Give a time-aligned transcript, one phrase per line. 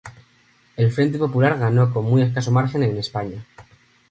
[0.77, 3.45] El Frente Popular ganó con muy escaso margen en España.